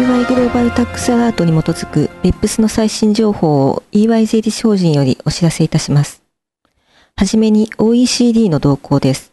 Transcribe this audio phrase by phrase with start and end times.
[0.00, 6.22] EY グローバルタックスアラートに基づく BEPS の最新情報を EY 税理士法人よりお知らせいたします。
[7.16, 9.30] はじめに OECD の動向です。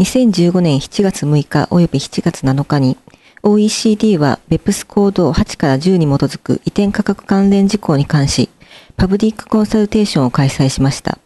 [0.00, 2.96] 2015年7月6日及び7月7日に
[3.42, 8.50] OECD は BEPS コード8から10に基づく移転価格関連事項に関し、
[8.96, 11.18] パブリックコンサルテーションを開催しました。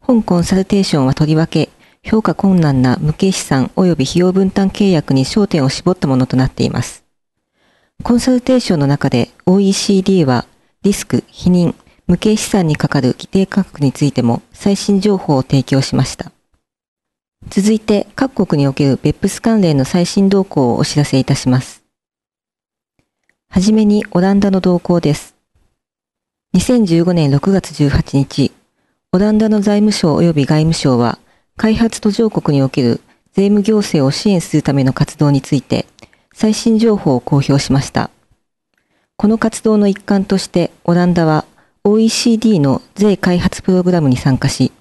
[0.00, 1.68] 本コンサルテーションはとりわけ、
[2.02, 7.04] 評価困難な無形資産及び費用分担契約に焦点を絞ったものとなっています。
[8.02, 10.46] コンサルテーションの中で OECD は
[10.82, 11.74] リスク、否認、
[12.06, 16.32] 無形資産にかかる規定価格についても最新情報を提供しました。
[17.48, 21.82] 続いて各国における BEPS 関連の最新動向をお知らせいたします。
[23.50, 25.34] はじめにオランダの動向です。
[26.56, 28.52] 2015年6月18日、
[29.12, 31.18] オランダの財務省及び外務省は
[31.56, 33.00] 開発途上国における
[33.32, 35.86] 税務行政を支援するための活動について
[36.40, 38.08] 最新情報を公表しました。
[39.18, 41.44] この活動の一環としてオランダは
[41.84, 44.72] OECD の税開発プログラムに参加し、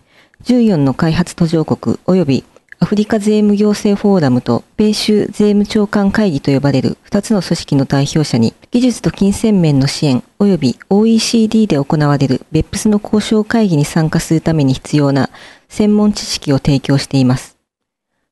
[0.46, 2.46] 14の開発途上国及び
[2.80, 15.30] アフリカ税務行政フォーラムと米州税務長官会議と呼ばれる2つの組織の代表者に技術と金銭面の支援及び OECD で行われる BEPS の交渉会議に参加するために必要な
[15.68, 17.58] 専門知識を提供しています。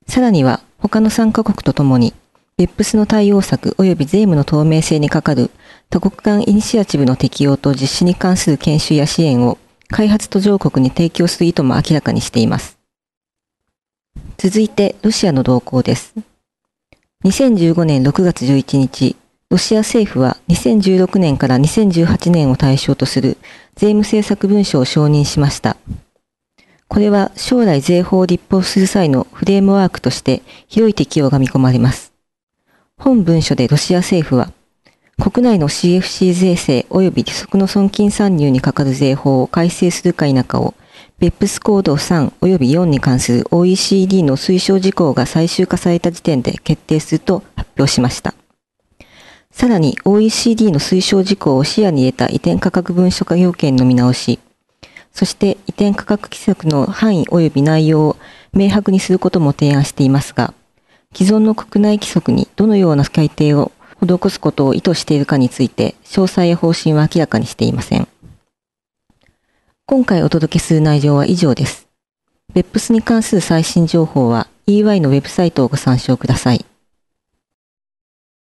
[0.08, 2.14] さらには他の参加国とともに
[2.60, 5.52] BEPS の対応策及び税務の透明性にかかる
[5.92, 12.80] 多国間イニシアチブの適用と実施に関する研修や支援を開発途上国に提供する意図も明らかにしています。
[14.38, 16.16] 続いて、ロシアの動向です。
[17.26, 19.16] 2015年6月11日、
[19.52, 23.38] ロシア政府は2016年から2018年を対象とする
[23.76, 25.78] 税務政策文書を承認しました。
[26.88, 32.07] これは将来税法を立法する際のフレームワークとして広い適用が見込まれます。
[33.00, 34.52] 本文書でロシア政府は、
[35.18, 40.74] 国内の CFC 税制及び利息の損金参入にかかる税法を改正するか否かを、
[41.20, 48.34] BEPS コード3及び4に関する OECD の推奨事項が最終化された時点で決定すると発表しました。
[49.52, 54.40] さらに OECD の推奨事項を視野に入れた移転価格文書化要件の見直し、
[55.12, 58.18] そして移転価格規則の範囲及び内容を
[58.54, 60.54] 明白にすることも提案していますが、
[61.14, 68.08] 既存の国内規則にどのような改定を施すことを意図しているかについて、詳細や方針は明らかにしていません。
[69.86, 71.88] 今回お届けする内容は以上です。
[72.54, 76.66] BEPS に関する最新情報は EY のウェブサイトをご参照ください。